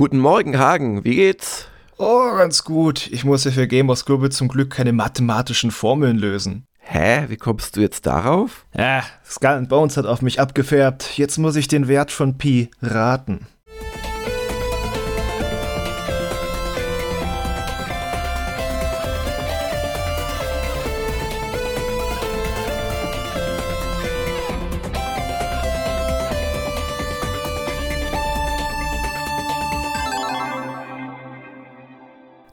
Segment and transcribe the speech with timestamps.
[0.00, 1.04] Guten Morgen, Hagen.
[1.04, 1.66] Wie geht's?
[1.98, 3.06] Oh, ganz gut.
[3.08, 6.64] Ich muss ja für Gamers Global zum Glück keine mathematischen Formeln lösen.
[6.78, 7.26] Hä?
[7.28, 8.64] Wie kommst du jetzt darauf?
[8.74, 11.18] Ja, Skull Bones hat auf mich abgefärbt.
[11.18, 13.46] Jetzt muss ich den Wert von Pi raten.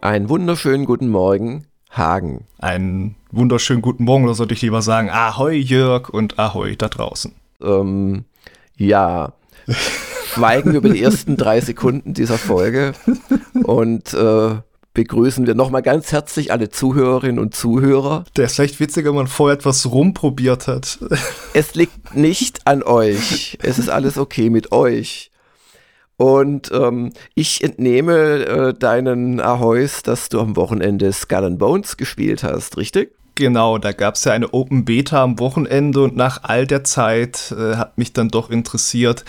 [0.08, 2.46] Einen wunderschönen guten Morgen, Hagen.
[2.60, 7.34] Einen wunderschönen guten Morgen, oder sollte ich lieber sagen, Ahoi Jörg und Ahoi da draußen.
[7.62, 8.24] Ähm,
[8.78, 9.34] ja.
[10.34, 12.94] Schweigen über die ersten drei Sekunden dieser Folge
[13.64, 14.56] und äh,
[14.94, 18.24] begrüßen wir nochmal ganz herzlich alle Zuhörerinnen und Zuhörer.
[18.38, 21.00] Der ist vielleicht witziger, wenn man vorher etwas rumprobiert hat.
[21.54, 23.58] Es liegt nicht an euch.
[23.62, 25.32] Es ist alles okay mit euch.
[26.18, 32.44] Und ähm, ich entnehme äh, deinen Ahoys, dass du am Wochenende Skull and Bones gespielt
[32.44, 33.12] hast, richtig?
[33.36, 37.54] Genau, da gab es ja eine Open Beta am Wochenende und nach all der Zeit
[37.56, 39.26] äh, hat mich dann doch interessiert,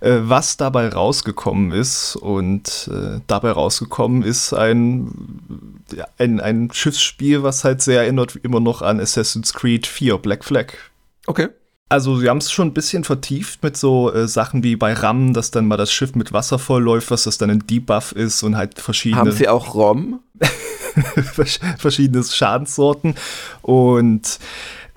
[0.00, 2.14] äh, was dabei rausgekommen ist.
[2.14, 8.60] Und äh, dabei rausgekommen ist ein, ja, ein, ein Schiffsspiel, was halt sehr erinnert immer
[8.60, 10.74] noch an Assassin's Creed 4 Black Flag.
[11.26, 11.48] Okay.
[11.90, 15.32] Also sie haben es schon ein bisschen vertieft mit so äh, Sachen wie bei RAM,
[15.32, 18.56] dass dann mal das Schiff mit Wasser vollläuft, was das dann ein Debuff ist und
[18.56, 19.20] halt verschiedene.
[19.20, 20.20] Haben sie auch ROM?
[21.78, 23.14] verschiedene Schadenssorten.
[23.62, 24.38] Und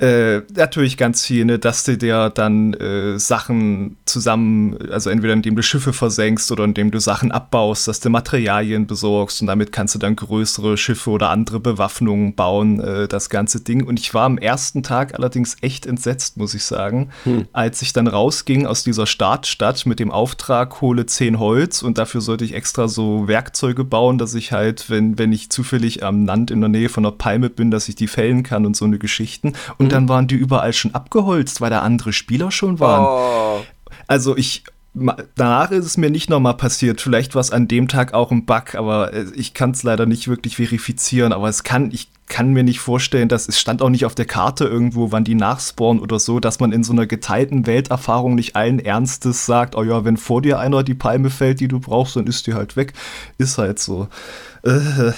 [0.02, 5.56] äh, natürlich ganz viel, ne, dass du dir dann äh, Sachen zusammen, also entweder indem
[5.56, 9.94] du Schiffe versenkst oder indem du Sachen abbaust, dass du Materialien besorgst und damit kannst
[9.94, 13.86] du dann größere Schiffe oder andere Bewaffnungen bauen, äh, das ganze Ding.
[13.86, 17.46] Und ich war am ersten Tag allerdings echt entsetzt, muss ich sagen, hm.
[17.54, 22.22] als ich dann rausging aus dieser Startstadt mit dem Auftrag, hole 10 Holz und dafür
[22.22, 26.50] sollte ich extra so Werkzeuge bauen, dass ich halt, wenn, wenn ich zufällig am Land
[26.50, 28.98] in der Nähe von einer Palme bin, dass ich die fällen kann und so eine
[28.98, 29.54] Geschichten.
[29.78, 33.06] Und dann waren die überall schon abgeholzt, weil da andere Spieler schon waren.
[33.06, 33.66] Oh.
[34.08, 34.64] Also ich
[34.94, 37.00] danach ist es mir nicht nochmal passiert.
[37.02, 40.06] Vielleicht war es an dem Tag auch ein Bug, aber äh, ich kann es leider
[40.06, 41.32] nicht wirklich verifizieren.
[41.32, 44.26] Aber es kann, ich kann mir nicht vorstellen, dass es stand auch nicht auf der
[44.26, 48.56] Karte irgendwo, wann die nachspawnen oder so, dass man in so einer geteilten Welterfahrung nicht
[48.56, 52.16] allen Ernstes sagt, oh ja, wenn vor dir einer die Palme fällt, die du brauchst,
[52.16, 52.94] dann ist die halt weg.
[53.38, 54.08] Ist halt so.
[54.64, 55.12] Äh.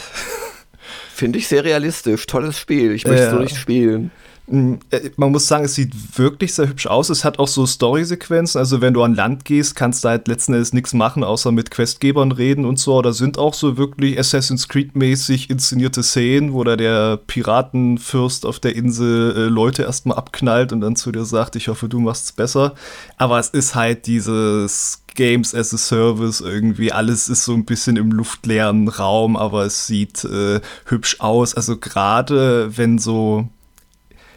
[1.14, 2.26] Finde ich sehr realistisch.
[2.26, 2.92] Tolles Spiel.
[2.92, 3.32] Ich möchte ja.
[3.32, 4.12] so nicht spielen.
[4.48, 7.10] Mm, äh, man muss sagen, es sieht wirklich sehr hübsch aus.
[7.10, 8.60] Es hat auch so Story-Sequenzen.
[8.60, 11.72] Also, wenn du an Land gehst, kannst du halt letzten Endes nichts machen, außer mit
[11.72, 13.02] Questgebern reden und so.
[13.02, 18.76] Da sind auch so wirklich Assassin's Creed-mäßig inszenierte Szenen, wo da der Piratenfürst auf der
[18.76, 22.32] Insel äh, Leute erstmal abknallt und dann zu dir sagt: Ich hoffe, du machst es
[22.34, 22.76] besser.
[23.18, 26.92] Aber es ist halt dieses Games as a Service irgendwie.
[26.92, 31.56] Alles ist so ein bisschen im luftleeren Raum, aber es sieht äh, hübsch aus.
[31.56, 33.48] Also, gerade wenn so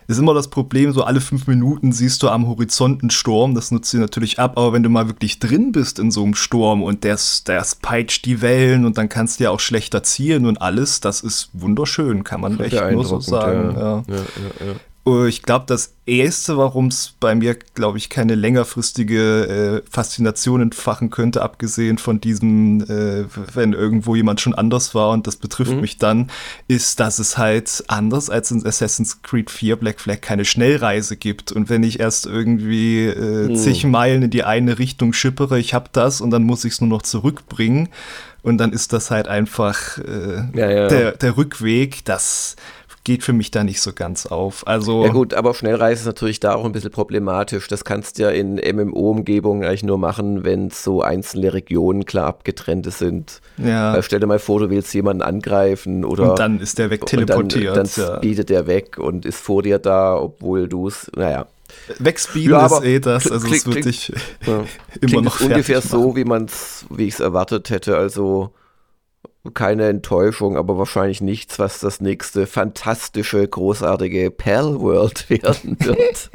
[0.07, 3.71] ist immer das Problem, so alle fünf Minuten siehst du am Horizont einen Sturm, das
[3.71, 6.83] nutzt sie natürlich ab, aber wenn du mal wirklich drin bist in so einem Sturm
[6.83, 10.61] und der, der peitscht die Wellen und dann kannst du ja auch schlechter zielen und
[10.63, 13.75] alles, das ist wunderschön, kann man echt nur so sagen.
[13.77, 14.03] Ja.
[14.09, 14.75] Ja, ja,
[15.07, 21.11] ich glaube, das Erste, warum es bei mir, glaube ich, keine längerfristige äh, Faszination entfachen
[21.11, 23.25] könnte, abgesehen von diesem, äh,
[23.55, 25.81] wenn irgendwo jemand schon anders war und das betrifft mhm.
[25.81, 26.29] mich dann,
[26.67, 31.53] ist, dass es halt anders als in Assassin's Creed 4 Black Flag keine Schnellreise gibt.
[31.53, 33.57] Und wenn ich erst irgendwie äh, mhm.
[33.57, 36.81] zig Meilen in die eine Richtung schippere, ich habe das und dann muss ich es
[36.81, 37.91] nur noch zurückbringen.
[38.43, 40.89] Und dann ist das halt einfach äh, ja, ja.
[40.89, 42.55] Der, der Rückweg, das
[43.07, 44.67] geht für mich da nicht so ganz auf.
[44.67, 47.69] Also ja gut, aber Schnellreise ist natürlich da auch ein bisschen problematisch.
[47.69, 52.91] Das kannst du ja in MMO-Umgebungen eigentlich nur machen, wenn so einzelne Regionen klar abgetrennte
[52.91, 53.41] sind.
[53.59, 54.03] Ja.
[54.03, 57.77] Stell dir mal vor, du willst jemanden angreifen oder und dann ist der weg teleportiert.
[57.77, 58.17] Dann, dann ja.
[58.17, 61.47] speedet der weg und ist vor dir da, obwohl du es, naja.
[62.01, 64.13] Wegspeeden ja, ist eh das, also es wird dich
[64.45, 64.65] ja.
[65.01, 65.89] immer noch ungefähr machen.
[65.89, 68.51] so, wie man es, wie ich es erwartet hätte, also
[69.55, 76.31] keine Enttäuschung, aber wahrscheinlich nichts, was das nächste fantastische, großartige Pal World werden wird.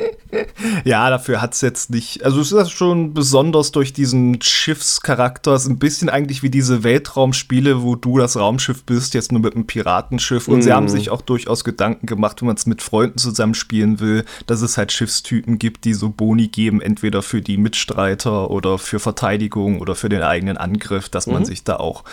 [0.84, 2.24] ja, dafür hat es jetzt nicht.
[2.24, 5.54] Also, es ist schon besonders durch diesen Schiffscharakter.
[5.54, 9.42] Es ist ein bisschen eigentlich wie diese Weltraumspiele, wo du das Raumschiff bist, jetzt nur
[9.42, 10.48] mit einem Piratenschiff.
[10.48, 10.62] Und mm.
[10.62, 14.62] sie haben sich auch durchaus Gedanken gemacht, wenn man es mit Freunden zusammenspielen will, dass
[14.62, 19.80] es halt Schiffstypen gibt, die so Boni geben, entweder für die Mitstreiter oder für Verteidigung
[19.80, 21.46] oder für den eigenen Angriff, dass man mm.
[21.46, 22.04] sich da auch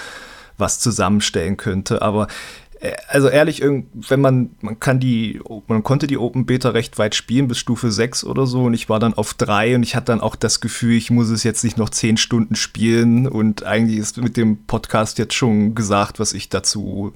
[0.59, 2.03] was zusammenstellen könnte.
[2.03, 2.27] Aber
[2.81, 7.15] Äh, also ehrlich, wenn man, man kann die, man konnte die Open Beta recht weit
[7.15, 10.07] spielen, bis Stufe 6 oder so, und ich war dann auf 3 und ich hatte
[10.07, 13.99] dann auch das Gefühl, ich muss es jetzt nicht noch 10 Stunden spielen und eigentlich
[13.99, 17.13] ist mit dem Podcast jetzt schon gesagt, was ich dazu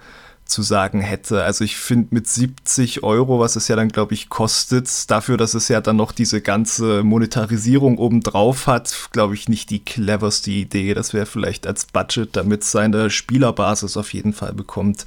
[0.52, 1.43] zu sagen hätte.
[1.43, 5.54] Also ich finde mit 70 Euro, was es ja dann, glaube ich, kostet, dafür, dass
[5.54, 10.94] es ja dann noch diese ganze Monetarisierung obendrauf hat, glaube ich, nicht die cleverste Idee.
[10.94, 15.06] Das wäre vielleicht als Budget, damit seine Spielerbasis auf jeden Fall bekommt,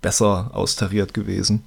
[0.00, 1.64] besser austariert gewesen.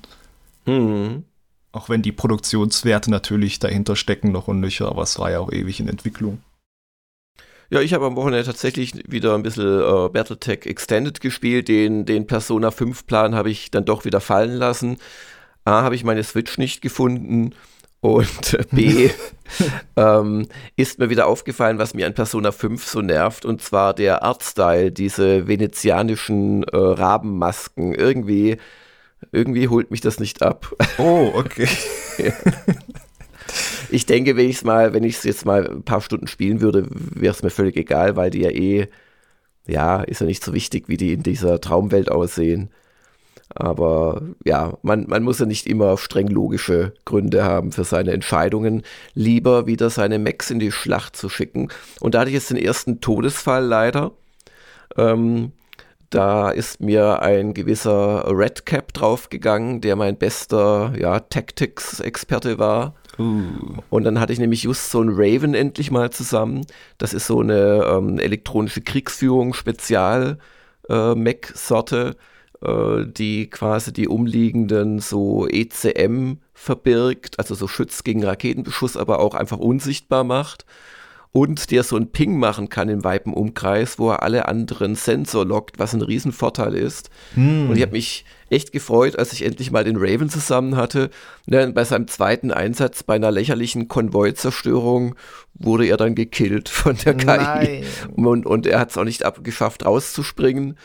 [0.65, 1.25] Mhm.
[1.71, 5.51] Auch wenn die Produktionswerte natürlich dahinter stecken noch und nöcher, aber es war ja auch
[5.51, 6.39] ewig in Entwicklung.
[7.69, 11.67] Ja, ich habe am Wochenende tatsächlich wieder ein bisschen äh, Battletech Extended gespielt.
[11.67, 14.97] Den, den Persona 5 Plan habe ich dann doch wieder fallen lassen.
[15.65, 17.53] A, habe ich meine Switch nicht gefunden.
[17.99, 19.09] Und B,
[19.97, 20.47] ähm,
[20.77, 24.91] ist mir wieder aufgefallen, was mir an Persona 5 so nervt, und zwar der Artstyle,
[24.91, 27.93] diese venezianischen äh, Rabenmasken.
[27.93, 28.57] Irgendwie,
[29.33, 30.73] irgendwie holt mich das nicht ab.
[30.97, 31.67] Oh, okay.
[32.17, 32.31] ja.
[33.89, 36.61] Ich denke, wenn ich es mal, wenn ich es jetzt mal ein paar Stunden spielen
[36.61, 38.87] würde, wäre es mir völlig egal, weil die ja eh,
[39.67, 42.69] ja, ist ja nicht so wichtig, wie die in dieser Traumwelt aussehen.
[43.55, 48.83] Aber ja, man, man muss ja nicht immer streng logische Gründe haben für seine Entscheidungen.
[49.13, 51.69] Lieber wieder seine Max in die Schlacht zu schicken.
[51.99, 54.11] Und da hatte ich jetzt den ersten Todesfall leider.
[54.97, 55.53] Ähm,
[56.09, 62.95] da ist mir ein gewisser Redcap draufgegangen, der mein bester ja, Tactics-Experte war.
[63.17, 66.65] Und dann hatte ich nämlich just so ein Raven endlich mal zusammen.
[66.97, 72.17] Das ist so eine ähm, elektronische Kriegsführung Spezial-Mac-Sorte,
[72.61, 79.19] äh, äh, die quasi die umliegenden so ECM verbirgt, also so Schutz gegen Raketenbeschuss, aber
[79.19, 80.65] auch einfach unsichtbar macht
[81.31, 85.45] und der so einen Ping machen kann im weiten Umkreis, wo er alle anderen Sensor
[85.45, 87.09] lockt, was ein Riesenvorteil ist.
[87.35, 87.69] Hm.
[87.69, 91.09] Und ich habe mich echt gefreut, als ich endlich mal den Raven zusammen hatte.
[91.45, 95.15] Ne, bei seinem zweiten Einsatz bei einer lächerlichen Konvoizerstörung
[95.53, 97.83] wurde er dann gekillt von der KI.
[98.15, 100.77] Und, und er hat es auch nicht abgeschafft, rauszuspringen.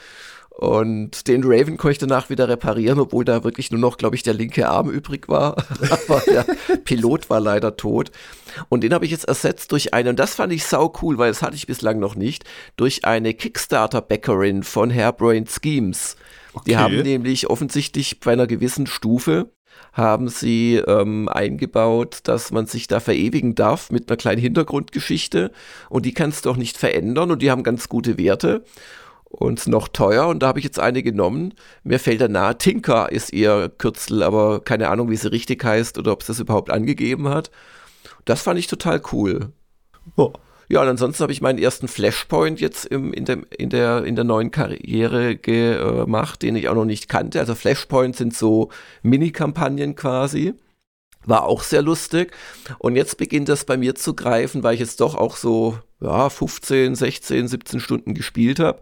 [0.63, 4.23] Und den Raven konnte ich danach wieder reparieren, obwohl da wirklich nur noch, glaube ich,
[4.23, 5.57] der linke Arm übrig war.
[5.91, 6.47] Aber der
[6.85, 8.13] Pilot war leider tot.
[8.69, 11.33] Und den habe ich jetzt ersetzt durch einen, und das fand ich sau cool, weil
[11.33, 12.45] das hatte ich bislang noch nicht,
[12.77, 16.15] durch eine Kickstarter-Backerin von Hairbrain Schemes.
[16.55, 16.71] Okay.
[16.71, 19.51] Die haben nämlich offensichtlich bei einer gewissen Stufe
[19.93, 25.51] haben sie ähm, eingebaut, dass man sich da verewigen darf mit einer kleinen Hintergrundgeschichte
[25.91, 28.65] und die kannst du auch nicht verändern und die haben ganz gute Werte
[29.33, 31.55] und noch teuer und da habe ich jetzt eine genommen.
[31.83, 35.99] Mir fällt da nahe, Tinker ist ihr Kürzel, aber keine Ahnung, wie sie richtig heißt
[35.99, 37.51] oder ob es das überhaupt angegeben hat.
[38.25, 39.53] Das fand ich total cool.
[40.17, 40.33] Oh.
[40.69, 44.15] Ja, und ansonsten habe ich meinen ersten Flashpoint jetzt im, in, dem, in, der, in
[44.15, 47.41] der neuen Karriere gemacht, den ich auch noch nicht kannte.
[47.41, 48.71] Also Flashpoints sind so
[49.03, 50.55] Mini-Kampagnen quasi.
[51.25, 52.33] War auch sehr lustig.
[52.79, 56.29] Und jetzt beginnt das bei mir zu greifen, weil ich jetzt doch auch so ja,
[56.29, 58.81] 15, 16, 17 Stunden gespielt habe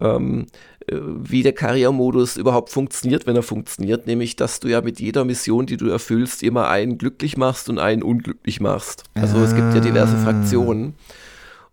[0.00, 0.46] ähm,
[0.86, 5.24] äh, wie der Karrieremodus überhaupt funktioniert, wenn er funktioniert, nämlich dass du ja mit jeder
[5.24, 9.04] Mission, die du erfüllst, immer einen glücklich machst und einen unglücklich machst.
[9.14, 9.44] Also ah.
[9.44, 10.94] es gibt ja diverse Fraktionen.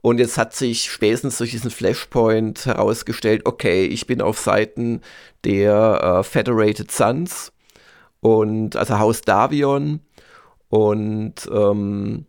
[0.02, 5.00] Und jetzt hat sich spätestens durch diesen Flashpoint herausgestellt, okay, ich bin auf Seiten
[5.46, 7.54] der äh, Federated Suns
[8.24, 10.00] und also Haus Davion
[10.70, 12.26] und ähm,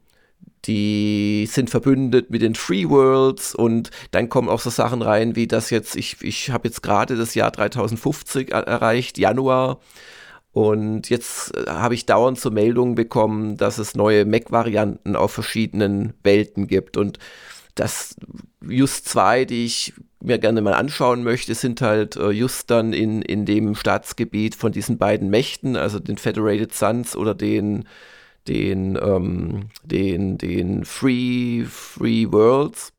[0.64, 5.46] die sind verbündet mit den Free Worlds und dann kommen auch so Sachen rein, wie
[5.46, 9.78] das jetzt, ich, ich habe jetzt gerade das Jahr 3050 erreicht, Januar.
[10.52, 16.14] Und jetzt äh, habe ich dauernd so Meldungen bekommen, dass es neue Mac-Varianten auf verschiedenen
[16.23, 16.97] Welten gibt.
[16.97, 17.19] Und
[17.75, 18.16] das
[18.66, 23.21] just zwei, die ich mir gerne mal anschauen möchte, sind halt äh, just dann in,
[23.23, 27.85] in dem Staatsgebiet von diesen beiden Mächten, also den Federated Suns oder den
[28.49, 32.93] den, ähm, den, den Free, Free Worlds.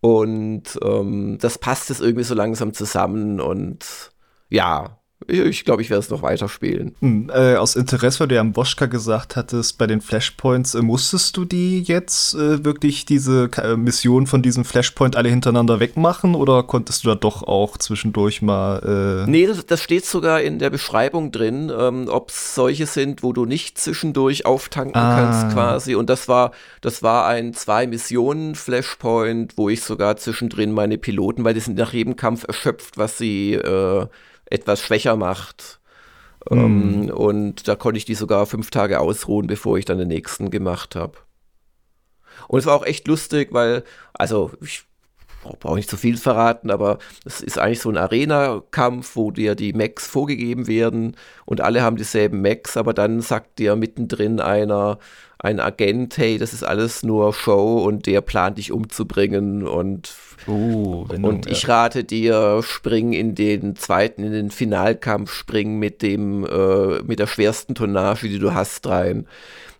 [0.00, 4.12] Und ähm, das passt jetzt irgendwie so langsam zusammen und
[4.48, 4.98] ja,
[5.28, 6.94] ich glaube, ich werde es noch weiterspielen.
[7.00, 10.82] Hm, äh, aus Interesse, weil du ja am Woschka gesagt hattest, bei den Flashpoints, äh,
[10.82, 16.34] musstest du die jetzt äh, wirklich diese äh, Mission von diesem Flashpoint alle hintereinander wegmachen
[16.34, 19.24] oder konntest du da doch auch zwischendurch mal.
[19.26, 23.22] Äh nee, das, das, steht sogar in der Beschreibung drin, ähm, ob es solche sind,
[23.22, 25.16] wo du nicht zwischendurch auftanken ah.
[25.16, 25.94] kannst quasi.
[25.94, 31.60] Und das war, das war ein Zwei-Missionen-Flashpoint, wo ich sogar zwischendrin meine Piloten, weil die
[31.60, 34.06] sind nach jedem Kampf erschöpft, was sie äh,
[34.52, 35.80] etwas schwächer macht.
[36.50, 36.58] Mhm.
[36.58, 40.50] Ähm, und da konnte ich die sogar fünf Tage ausruhen, bevor ich dann den nächsten
[40.50, 41.18] gemacht habe.
[42.48, 44.84] Und es war auch echt lustig, weil, also ich
[45.60, 49.72] brauche nicht zu viel verraten, aber es ist eigentlich so ein Arena-Kampf, wo dir die
[49.72, 54.98] Macs vorgegeben werden und alle haben dieselben Macs, aber dann sagt dir mittendrin einer,
[55.38, 60.14] ein Agent, hey, das ist alles nur Show und der plant dich umzubringen und,
[60.46, 66.02] oh, wenn und ich rate dir, spring in den zweiten, in den Finalkampf, spring mit
[66.02, 69.26] dem, äh, mit der schwersten Tonnage, die du hast, rein.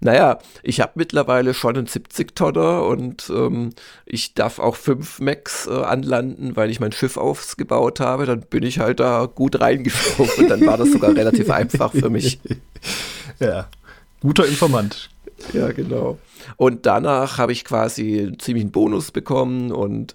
[0.04, 3.70] Naja, ich habe mittlerweile schon einen 70-Tonner und ähm,
[4.04, 8.26] ich darf auch fünf Macs äh, anlanden, weil ich mein Schiff aufgebaut habe.
[8.26, 12.10] Dann bin ich halt da gut reingesprungen und dann war das sogar relativ einfach für
[12.10, 12.40] mich.
[13.38, 13.66] Ja,
[14.20, 15.10] guter Informant.
[15.52, 16.18] Ja, genau.
[16.56, 20.14] Und danach habe ich quasi ziemlich einen Bonus bekommen und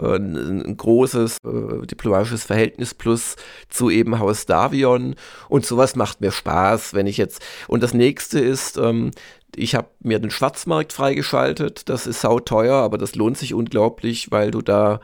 [0.00, 3.36] äh, ein, großes äh, diplomatisches Verhältnis plus
[3.68, 5.14] zu eben Haus Davion.
[5.48, 9.10] Und sowas macht mir Spaß, wenn ich jetzt und das nächste ist, ähm,
[9.56, 14.50] ich habe mir den Schwarzmarkt freigeschaltet, das ist sauteuer, aber das lohnt sich unglaublich, weil
[14.50, 15.00] du da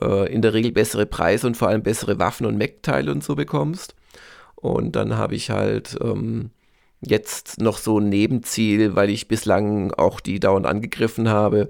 [0.00, 3.34] äh, in der Regel bessere Preise und vor allem bessere Waffen und Mech-Teile und so
[3.34, 3.94] bekommst.
[4.54, 6.50] Und dann habe ich halt ähm,
[7.00, 11.68] jetzt noch so ein Nebenziel, weil ich bislang auch die dauernd angegriffen habe,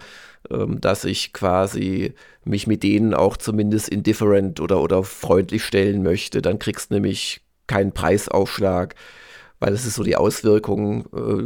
[0.80, 6.42] dass ich quasi mich mit denen auch zumindest indifferent oder, oder freundlich stellen möchte.
[6.42, 8.94] Dann kriegst du nämlich keinen Preisaufschlag,
[9.62, 11.44] weil es ist so die Auswirkung, äh,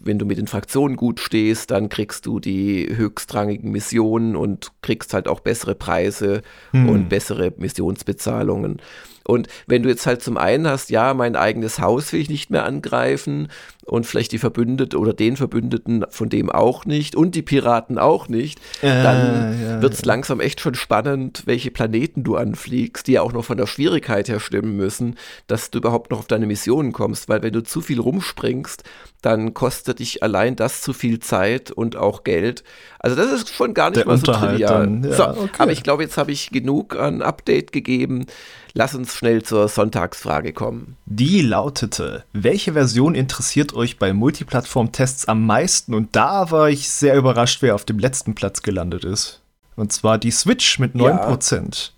[0.00, 5.12] wenn du mit den Fraktionen gut stehst, dann kriegst du die höchstrangigen Missionen und kriegst
[5.12, 6.88] halt auch bessere Preise hm.
[6.88, 8.80] und bessere Missionsbezahlungen.
[9.26, 12.50] Und wenn du jetzt halt zum einen hast, ja, mein eigenes Haus will ich nicht
[12.50, 13.48] mehr angreifen
[13.88, 18.28] und vielleicht die Verbündete oder den Verbündeten von dem auch nicht und die Piraten auch
[18.28, 20.06] nicht, äh, dann ja, wird es ja.
[20.06, 24.28] langsam echt schon spannend, welche Planeten du anfliegst, die ja auch noch von der Schwierigkeit
[24.28, 25.16] her stimmen müssen,
[25.46, 28.84] dass du überhaupt noch auf deine Missionen kommst, weil wenn du zu viel rumspringst,
[29.22, 32.62] dann kostet dich allein das zu viel Zeit und auch Geld.
[33.00, 34.86] Also das ist schon gar nicht Der mal so trivial.
[34.86, 35.50] Dann, ja, so, okay.
[35.58, 38.26] Aber ich glaube, jetzt habe ich genug an Update gegeben.
[38.74, 40.96] Lass uns schnell zur Sonntagsfrage kommen.
[41.06, 45.94] Die lautete, welche Version interessiert euch bei Multiplattform-Tests am meisten?
[45.94, 49.40] Und da war ich sehr überrascht, wer auf dem letzten Platz gelandet ist.
[49.76, 51.54] Und zwar die Switch mit 9%.
[51.54, 51.90] Ja.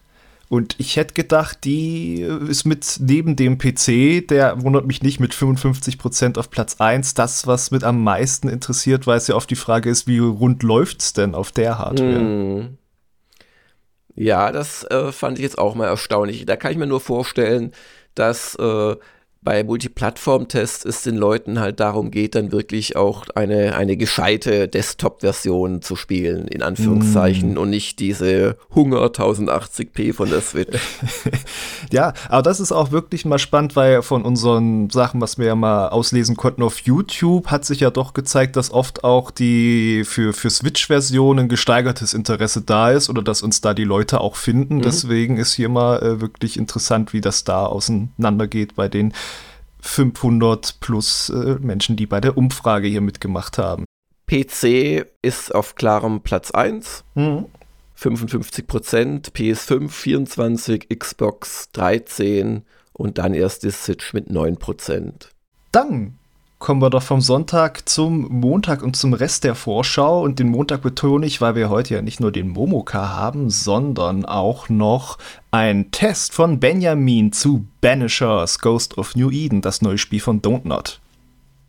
[0.50, 5.32] Und ich hätte gedacht, die ist mit neben dem PC, der wundert mich nicht, mit
[5.32, 9.56] 55% auf Platz 1, das, was mit am meisten interessiert, weil es ja oft die
[9.56, 12.18] Frage ist, wie rund läuft es denn auf der Hardware?
[12.18, 12.78] Hm.
[14.16, 16.44] Ja, das äh, fand ich jetzt auch mal erstaunlich.
[16.46, 17.72] Da kann ich mir nur vorstellen,
[18.16, 18.96] dass äh,
[19.42, 25.80] bei Multiplattform-Tests es den Leuten halt darum geht, dann wirklich auch eine, eine gescheite Desktop-Version
[25.80, 27.56] zu spielen, in Anführungszeichen, mm.
[27.56, 30.78] und nicht diese Hunger 1080p von der Switch.
[31.90, 35.54] ja, aber das ist auch wirklich mal spannend, weil von unseren Sachen, was wir ja
[35.54, 40.34] mal auslesen konnten auf YouTube, hat sich ja doch gezeigt, dass oft auch die für,
[40.34, 44.76] für Switch-Versionen gesteigertes Interesse da ist oder dass uns da die Leute auch finden.
[44.76, 44.82] Mhm.
[44.82, 49.14] Deswegen ist hier mal äh, wirklich interessant, wie das da auseinandergeht bei den
[49.82, 53.84] 500 plus äh, Menschen, die bei der Umfrage hier mitgemacht haben.
[54.26, 57.04] PC ist auf klarem Platz 1.
[57.14, 57.46] Mhm.
[57.94, 65.30] 55 Prozent, PS5 24, Xbox 13 und dann erst die Switch mit 9 Prozent.
[65.72, 66.19] Dann
[66.60, 70.22] kommen wir doch vom Sonntag zum Montag und zum Rest der Vorschau.
[70.22, 74.26] Und den Montag betone ich, weil wir heute ja nicht nur den Momoka haben, sondern
[74.26, 75.18] auch noch
[75.50, 80.68] ein Test von Benjamin zu Banishers Ghost of New Eden, das neue Spiel von Don't
[80.68, 81.00] Not.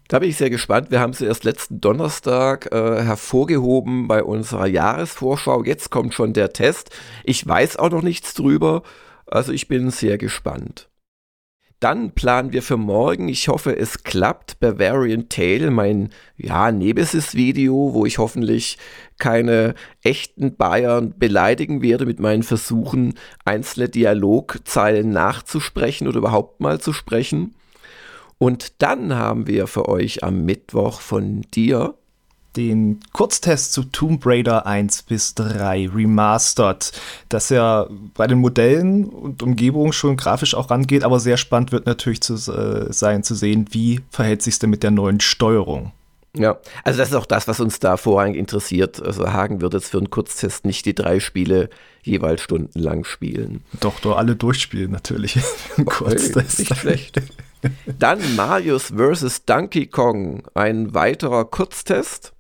[0.09, 0.91] Da bin ich sehr gespannt.
[0.91, 5.63] Wir haben es erst letzten Donnerstag äh, hervorgehoben bei unserer Jahresvorschau.
[5.63, 6.89] Jetzt kommt schon der Test.
[7.23, 8.83] Ich weiß auch noch nichts drüber.
[9.25, 10.90] Also ich bin sehr gespannt.
[11.81, 18.05] Dann planen wir für morgen, ich hoffe es klappt, Bavarian Tale, mein ja, Nemesis-Video, wo
[18.05, 18.77] ich hoffentlich
[19.17, 19.73] keine
[20.03, 27.55] echten Bayern beleidigen werde mit meinen Versuchen, einzelne Dialogzeilen nachzusprechen oder überhaupt mal zu sprechen.
[28.37, 31.95] Und dann haben wir für euch am Mittwoch von dir
[32.55, 36.91] den Kurztest zu Tomb Raider 1 bis 3 Remastered,
[37.29, 41.85] das ja bei den Modellen und Umgebungen schon grafisch auch rangeht, aber sehr spannend wird
[41.85, 45.91] natürlich zu äh, sein zu sehen, wie verhält sich denn mit der neuen Steuerung.
[46.35, 49.01] Ja, also das ist auch das, was uns da vorrangig interessiert.
[49.01, 51.69] Also Hagen wird jetzt für einen Kurztest nicht die drei Spiele
[52.03, 53.63] jeweils stundenlang spielen.
[53.81, 55.37] Doch, doch, alle durchspielen natürlich.
[55.85, 56.59] Kurztest.
[56.59, 57.21] Nicht schlecht.
[57.99, 59.45] Dann Marius vs.
[59.45, 62.33] Donkey Kong, ein weiterer Kurztest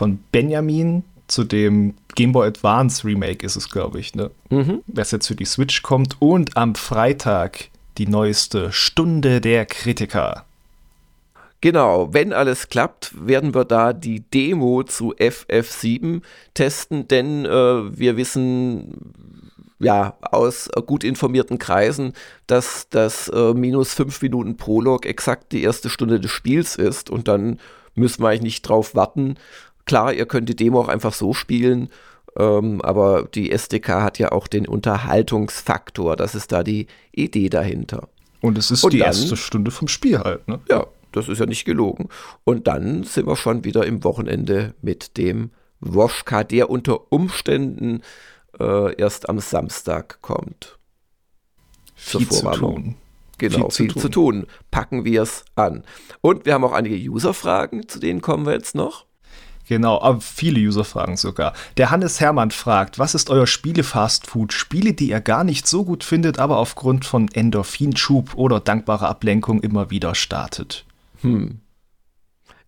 [0.00, 4.30] von Benjamin zu dem Game Boy Advance Remake ist es, glaube ich, ne?
[4.48, 4.80] Mhm.
[4.86, 6.16] Was jetzt für die Switch kommt.
[6.20, 10.46] Und am Freitag die neueste Stunde der Kritiker.
[11.60, 16.22] Genau, wenn alles klappt, werden wir da die Demo zu FF7
[16.54, 17.50] testen, denn äh,
[17.98, 19.12] wir wissen
[19.80, 22.14] ja aus gut informierten Kreisen,
[22.46, 27.28] dass das äh, minus fünf Minuten Prolog exakt die erste Stunde des Spiels ist und
[27.28, 27.58] dann
[27.94, 29.36] müssen wir eigentlich nicht drauf warten.
[29.90, 31.88] Klar, ihr könnt die Demo auch einfach so spielen,
[32.38, 36.14] ähm, aber die SDK hat ja auch den Unterhaltungsfaktor.
[36.14, 38.08] Das ist da die Idee dahinter.
[38.40, 40.60] Und es ist und die dann, erste Stunde vom Spiel halt, ne?
[40.68, 42.08] Ja, das ist ja nicht gelogen.
[42.44, 48.02] Und dann sind wir schon wieder im Wochenende mit dem Woschka, der unter Umständen
[48.60, 50.78] äh, erst am Samstag kommt.
[51.96, 52.94] Viel zu tun.
[53.38, 54.02] Genau, viel, viel zu, tun.
[54.02, 54.46] zu tun.
[54.70, 55.82] Packen wir es an.
[56.20, 59.09] Und wir haben auch einige User-Fragen, zu denen kommen wir jetzt noch.
[59.70, 61.52] Genau, aber viele User-Fragen sogar.
[61.76, 64.52] Der Hannes Hermann fragt, was ist euer Spiele-Fastfood?
[64.52, 69.60] Spiele, die ihr gar nicht so gut findet, aber aufgrund von Endorphinschub oder dankbarer Ablenkung
[69.60, 70.84] immer wieder startet.
[71.20, 71.60] Hm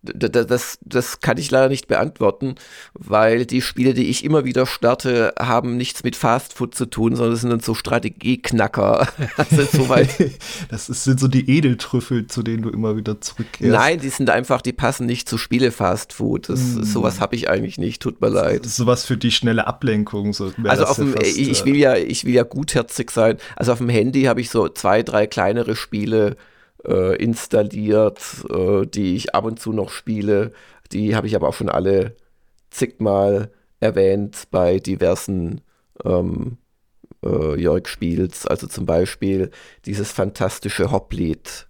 [0.03, 2.55] das, das kann ich leider nicht beantworten,
[2.93, 7.15] weil die Spiele, die ich immer wieder starte, haben nichts mit Fast Food zu tun,
[7.15, 9.07] sondern sind dann so Strategieknacker.
[9.37, 10.09] also soweit.
[10.69, 13.71] das sind so die Edeltrüffel, zu denen du immer wieder zurückkehrst.
[13.71, 16.49] Nein, die sind einfach, die passen nicht zu Spiele Fast Food.
[16.49, 16.83] Das, mm.
[16.83, 18.65] Sowas habe ich eigentlich nicht, tut mir leid.
[18.65, 20.33] Sowas für die schnelle Ablenkung.
[20.33, 23.37] So also auf dem, fast, ich, ich, will ja, ich will ja gutherzig sein.
[23.55, 26.35] Also auf dem Handy habe ich so zwei, drei kleinere Spiele
[26.85, 30.51] äh, installiert, äh, die ich ab und zu noch spiele.
[30.91, 32.15] Die habe ich aber auch schon alle
[32.69, 35.61] zigmal erwähnt bei diversen
[36.03, 36.57] ähm,
[37.23, 38.47] äh, Jörg-Spiels.
[38.47, 39.51] Also zum Beispiel
[39.85, 41.67] dieses fantastische Hoplied.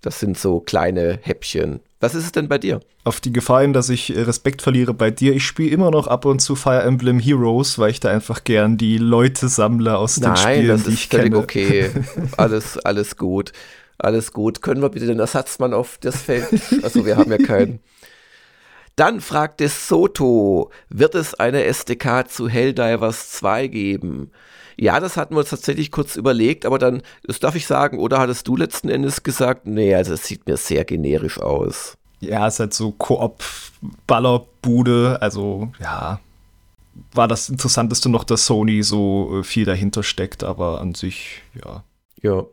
[0.00, 1.80] Das sind so kleine Häppchen.
[2.00, 2.80] Was ist es denn bei dir?
[3.04, 6.24] Auf die Gefahr hin, dass ich Respekt verliere bei dir, ich spiele immer noch ab
[6.24, 10.32] und zu Fire Emblem Heroes, weil ich da einfach gern die Leute sammle aus Nein,
[10.32, 11.36] den Spielen, die ich kenne.
[11.36, 11.90] okay.
[12.36, 13.52] alles, alles gut.
[13.98, 14.62] Alles gut.
[14.62, 16.48] Können wir bitte den Ersatzmann auf das Feld?
[16.82, 17.80] Also wir haben ja keinen.
[18.96, 24.30] Dann fragt es Soto, wird es eine SDK zu Helldivers 2 geben?
[24.76, 28.18] Ja, das hatten wir uns tatsächlich kurz überlegt, aber dann, das darf ich sagen, oder
[28.18, 31.98] hattest du letzten Endes gesagt, nee, also es sieht mir sehr generisch aus.
[32.20, 36.20] Ja, es ist halt so Koop-Ballerbude, also ja,
[37.12, 41.84] war das Interessanteste noch, dass Sony so äh, viel dahinter steckt, aber an sich, ja.
[42.20, 42.44] Ja,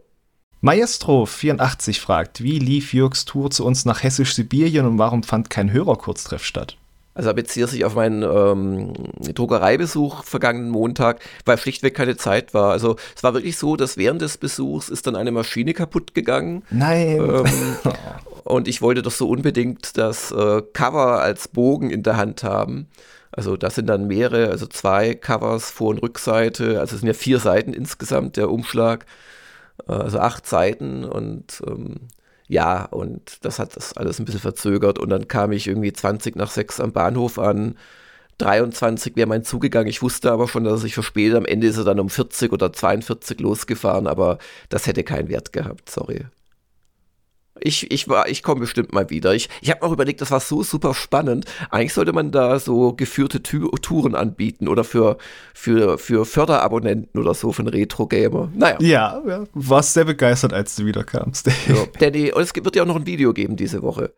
[0.61, 6.43] Maestro84 fragt, wie lief Jürgs Tour zu uns nach Hessisch-Sibirien und warum fand kein Hörerkurztreff
[6.43, 6.75] statt?
[7.19, 8.93] Also er bezieht sich auf meinen ähm,
[9.33, 12.71] Druckereibesuch vergangenen Montag, weil schlichtweg keine Zeit war.
[12.71, 16.63] Also es war wirklich so, dass während des Besuchs ist dann eine Maschine kaputt gegangen.
[16.69, 17.17] Nein.
[17.19, 17.45] Ähm,
[18.43, 22.87] und ich wollte doch so unbedingt das äh, Cover als Bogen in der Hand haben.
[23.31, 26.79] Also das sind dann mehrere, also zwei Covers, Vor- und Rückseite.
[26.79, 29.05] Also es sind ja vier Seiten insgesamt der Umschlag.
[29.87, 32.07] Äh, also acht Seiten und ähm,
[32.47, 36.35] ja, und das hat das alles ein bisschen verzögert und dann kam ich irgendwie 20
[36.35, 37.77] nach 6 am Bahnhof an.
[38.39, 39.89] 23 wäre mein Zug gegangen.
[39.89, 41.37] Ich wusste aber schon, dass ich verspätet.
[41.37, 44.39] Am Ende ist er dann um 40 oder 42 losgefahren, aber
[44.69, 46.25] das hätte keinen Wert gehabt, sorry.
[47.61, 49.33] Ich, ich, ich komme bestimmt mal wieder.
[49.33, 51.45] Ich, ich habe auch überlegt, das war so super spannend.
[51.69, 55.17] Eigentlich sollte man da so geführte Tü Touren anbieten oder für,
[55.53, 58.51] für, für Förderabonnenten oder so von Retro-Gamer.
[58.53, 58.77] Naja.
[58.79, 61.47] Ja, ja, warst sehr begeistert, als du wiederkamst.
[61.67, 64.13] Ja, Danny, und es wird ja auch noch ein Video geben diese Woche.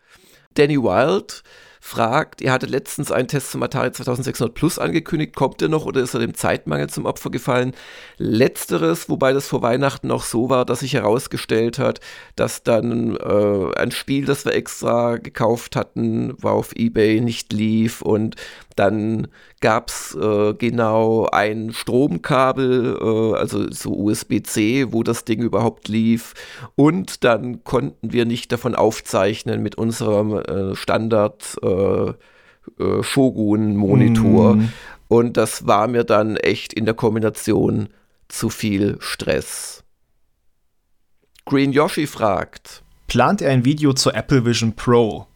[0.54, 1.44] Danny Wild
[1.84, 6.02] fragt, ihr hattet letztens einen Test zum Atari 2600 Plus angekündigt, kommt der noch oder
[6.02, 7.74] ist er dem Zeitmangel zum Opfer gefallen?
[8.18, 12.00] Letzteres, wobei das vor Weihnachten noch so war, dass sich herausgestellt hat,
[12.36, 18.04] dass dann äh, ein Spiel, das wir extra gekauft hatten, war auf eBay nicht lief
[18.04, 18.36] und
[18.76, 19.28] dann
[19.62, 26.34] gab es äh, genau ein Stromkabel, äh, also so USB-C, wo das Ding überhaupt lief.
[26.76, 34.56] Und dann konnten wir nicht davon aufzeichnen mit unserem äh, Standard äh, äh, Shogun-Monitor.
[34.56, 34.74] Mm.
[35.08, 37.90] Und das war mir dann echt in der Kombination
[38.28, 39.84] zu viel Stress.
[41.46, 42.84] Green Yoshi fragt.
[43.08, 45.28] Plant er ein Video zur Apple Vision Pro?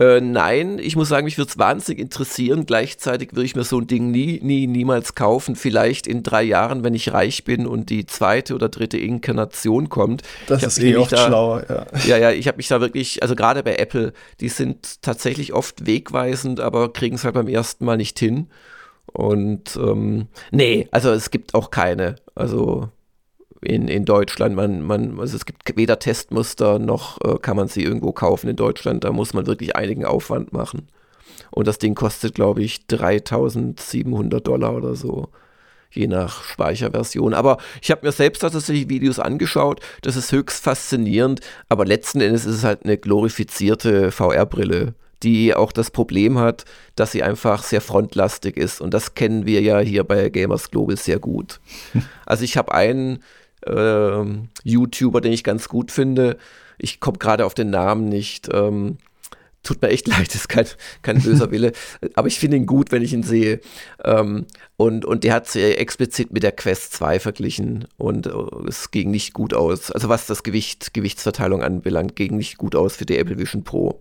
[0.00, 2.66] Äh, nein, ich muss sagen, mich würde es wahnsinnig interessieren.
[2.66, 5.54] Gleichzeitig würde ich mir so ein Ding nie, nie, niemals kaufen.
[5.54, 10.22] Vielleicht in drei Jahren, wenn ich reich bin und die zweite oder dritte Inkarnation kommt.
[10.48, 11.86] Das ist eh oft da, schlauer, ja.
[12.06, 15.86] Ja, ja, ich habe mich da wirklich, also gerade bei Apple, die sind tatsächlich oft
[15.86, 18.48] wegweisend, aber kriegen es halt beim ersten Mal nicht hin.
[19.06, 22.16] Und ähm, nee, also es gibt auch keine.
[22.34, 22.88] Also
[23.64, 24.54] in, in Deutschland.
[24.54, 28.56] Man, man, also es gibt weder Testmuster noch äh, kann man sie irgendwo kaufen in
[28.56, 29.04] Deutschland.
[29.04, 30.88] Da muss man wirklich einigen Aufwand machen.
[31.50, 35.28] Und das Ding kostet, glaube ich, 3700 Dollar oder so.
[35.90, 37.34] je nach Speicherversion.
[37.34, 42.46] Aber ich habe mir selbst tatsächlich Videos angeschaut, das ist höchst faszinierend, aber letzten Endes
[42.46, 46.64] ist es halt eine glorifizierte VR-Brille die auch das Problem hat,
[46.96, 48.80] dass sie einfach sehr frontlastig ist.
[48.80, 51.60] Und das kennen wir ja hier bei Gamers Global sehr gut.
[52.26, 53.22] Also ich habe einen
[53.66, 54.24] äh,
[54.62, 56.36] YouTuber, den ich ganz gut finde.
[56.78, 58.48] Ich komme gerade auf den Namen nicht.
[58.52, 58.98] Ähm,
[59.64, 60.66] tut mir echt leid, ist kein,
[61.02, 61.72] kein böser Wille,
[62.14, 63.60] aber ich finde ihn gut, wenn ich ihn sehe.
[64.04, 64.46] Ähm,
[64.76, 69.10] und, und der hat sie explizit mit der Quest 2 verglichen und uh, es ging
[69.10, 69.90] nicht gut aus.
[69.90, 74.00] Also was das Gewicht, Gewichtsverteilung anbelangt, ging nicht gut aus für die Apple Vision Pro.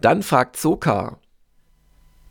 [0.00, 1.18] Dann fragt Soka,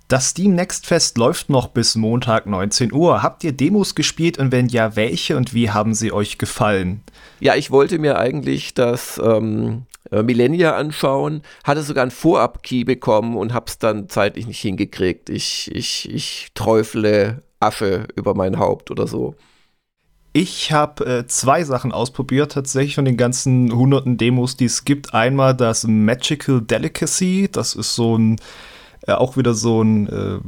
[0.08, 3.24] das Steam Next Fest läuft noch bis Montag 19 Uhr.
[3.24, 7.02] Habt ihr Demos gespielt und wenn ja, welche und wie haben sie euch gefallen?
[7.39, 13.36] Ja, ich wollte mir eigentlich das ähm, äh, Millennia anschauen, hatte sogar einen Vorab-Key bekommen
[13.36, 15.30] und hab's dann zeitlich nicht hingekriegt.
[15.30, 19.36] Ich, ich, ich träufle Asche über mein Haupt oder so.
[20.36, 25.13] Ich habe äh, zwei Sachen ausprobiert, tatsächlich von den ganzen hunderten Demos, die es gibt.
[25.13, 28.39] Einmal das Magical Delicacy, das ist so ein
[29.08, 30.39] auch wieder so ein äh,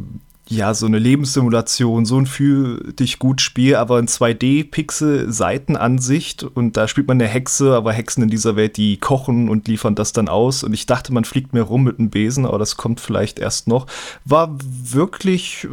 [0.47, 6.87] ja, so eine Lebenssimulation, so ein fühl dich gut Spiel, aber in 2D-Pixel-Seitenansicht und da
[6.87, 10.29] spielt man eine Hexe, aber Hexen in dieser Welt, die kochen und liefern das dann
[10.29, 13.39] aus und ich dachte, man fliegt mehr rum mit einem Besen, aber das kommt vielleicht
[13.39, 13.87] erst noch.
[14.23, 15.67] War wirklich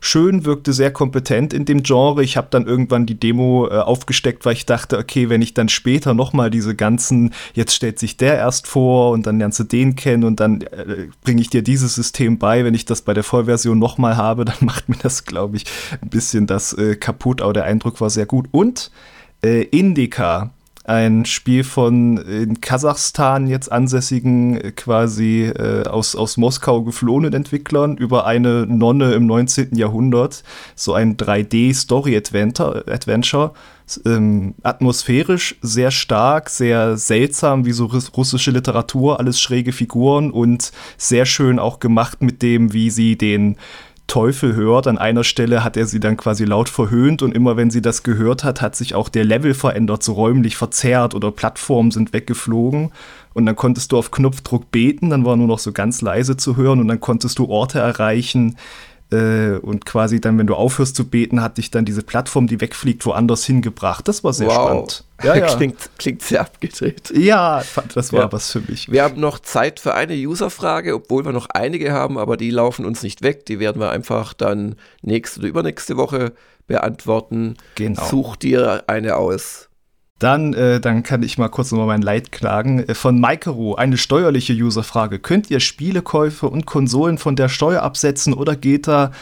[0.00, 2.22] schön, wirkte sehr kompetent in dem Genre.
[2.22, 5.70] Ich habe dann irgendwann die Demo äh, aufgesteckt, weil ich dachte, okay, wenn ich dann
[5.70, 9.64] später noch mal diese ganzen, jetzt stellt sich der erst vor und dann lernst du
[9.64, 13.14] den kennen und dann äh, bringe ich dir dieses System bei, wenn ich das bei
[13.14, 15.64] der Vollversion noch mal habe, dann macht mir das, glaube ich,
[16.00, 18.48] ein bisschen das äh, kaputt, aber der Eindruck war sehr gut.
[18.50, 18.90] Und
[19.42, 20.50] äh, Indica,
[20.84, 27.96] ein Spiel von in Kasachstan jetzt ansässigen, äh, quasi äh, aus, aus Moskau geflohenen Entwicklern
[27.96, 29.76] über eine Nonne im 19.
[29.76, 30.42] Jahrhundert.
[30.74, 33.52] So ein 3D-Story-Adventure.
[34.04, 41.26] Ähm, atmosphärisch sehr stark, sehr seltsam, wie so russische Literatur, alles schräge Figuren und sehr
[41.26, 43.56] schön auch gemacht mit dem, wie sie den
[44.10, 44.88] Teufel hört.
[44.88, 48.02] An einer Stelle hat er sie dann quasi laut verhöhnt und immer wenn sie das
[48.02, 52.90] gehört hat, hat sich auch der Level verändert, so räumlich verzerrt oder Plattformen sind weggeflogen.
[53.34, 56.56] Und dann konntest du auf Knopfdruck beten, dann war nur noch so ganz leise zu
[56.56, 58.56] hören und dann konntest du Orte erreichen,
[59.10, 62.60] äh, und quasi dann, wenn du aufhörst zu beten, hat dich dann diese Plattform, die
[62.60, 64.06] wegfliegt, woanders hingebracht.
[64.06, 64.54] Das war sehr wow.
[64.54, 65.04] spannend.
[65.22, 65.54] Ja, ja.
[65.54, 67.12] klingt, klingt sehr abgedreht.
[67.14, 68.32] Ja, das war ja.
[68.32, 68.90] was für mich.
[68.90, 72.86] Wir haben noch Zeit für eine Userfrage, obwohl wir noch einige haben, aber die laufen
[72.86, 73.44] uns nicht weg.
[73.44, 76.32] Die werden wir einfach dann nächste oder übernächste Woche
[76.66, 77.56] beantworten.
[77.74, 78.02] Genau.
[78.02, 79.68] Such dir eine aus.
[80.20, 82.86] Dann, äh, dann kann ich mal kurz nochmal mein Leid klagen.
[82.86, 85.18] Äh, von Maikero, eine steuerliche Userfrage.
[85.18, 89.12] Könnt ihr Spielekäufe und Konsolen von der Steuer absetzen oder geht da,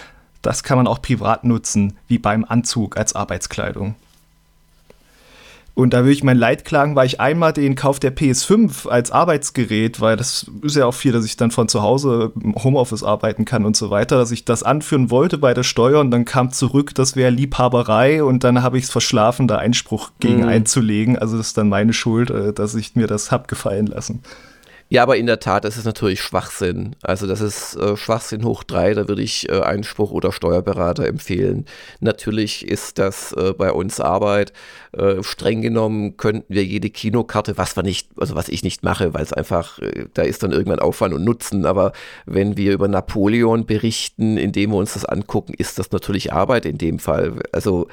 [0.43, 3.95] das kann man auch privat nutzen, wie beim Anzug als Arbeitskleidung?
[5.79, 9.13] Und da will ich mein Leid klagen, weil ich einmal den Kauf der PS5 als
[9.13, 13.05] Arbeitsgerät, weil das ist ja auch viel, dass ich dann von zu Hause im Homeoffice
[13.05, 16.25] arbeiten kann und so weiter, dass ich das anführen wollte bei der Steuer und dann
[16.25, 20.49] kam zurück, das wäre Liebhaberei und dann habe ich es verschlafen, da Einspruch gegen mhm.
[20.49, 21.17] einzulegen.
[21.17, 24.21] Also das ist dann meine Schuld, äh, dass ich mir das hab gefallen lassen.
[24.91, 26.97] Ja, aber in der Tat, das ist natürlich Schwachsinn.
[27.03, 31.67] Also das ist äh, Schwachsinn hoch drei, da würde ich äh, Einspruch oder Steuerberater empfehlen.
[32.01, 34.55] Natürlich ist das äh, bei uns Arbeit.
[34.93, 39.13] Äh, streng genommen könnten wir jede Kinokarte, was wir nicht, also was ich nicht mache,
[39.13, 41.67] weil es einfach, äh, da ist dann irgendwann Aufwand und Nutzen.
[41.67, 41.93] Aber
[42.25, 46.79] wenn wir über Napoleon berichten, indem wir uns das angucken, ist das natürlich Arbeit in
[46.79, 47.35] dem Fall.
[47.53, 47.89] Also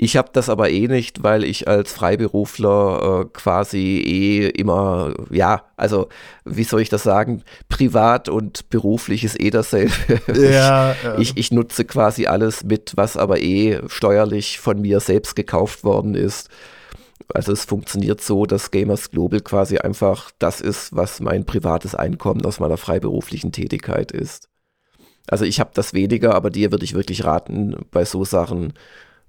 [0.00, 5.64] ich habe das aber eh nicht, weil ich als Freiberufler äh, quasi eh immer, ja,
[5.76, 6.08] also
[6.44, 9.92] wie soll ich das sagen, privat und beruflich ist eh dasselbe.
[10.38, 11.18] Ja, ich, ja.
[11.18, 16.14] ich, ich nutze quasi alles mit, was aber eh steuerlich von mir selbst gekauft worden
[16.14, 16.48] ist.
[17.34, 22.46] Also es funktioniert so, dass Gamers Global quasi einfach das ist, was mein privates Einkommen
[22.46, 24.48] aus meiner freiberuflichen Tätigkeit ist.
[25.26, 28.74] Also ich habe das weniger, aber dir würde ich wirklich raten, bei so Sachen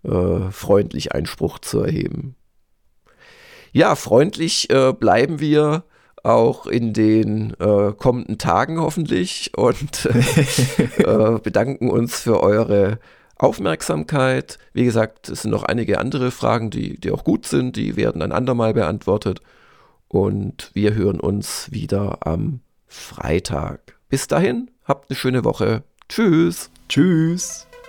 [0.03, 2.35] äh, freundlich Einspruch zu erheben.
[3.71, 5.83] Ja, freundlich äh, bleiben wir
[6.23, 10.05] auch in den äh, kommenden Tagen hoffentlich und
[10.97, 12.99] äh, bedanken uns für eure
[13.37, 14.57] Aufmerksamkeit.
[14.73, 18.21] Wie gesagt, es sind noch einige andere Fragen, die, die auch gut sind, die werden
[18.21, 19.41] ein andermal beantwortet.
[20.07, 23.97] Und wir hören uns wieder am Freitag.
[24.09, 25.83] Bis dahin, habt eine schöne Woche.
[26.09, 26.71] Tschüss.
[26.89, 27.68] Tschüss.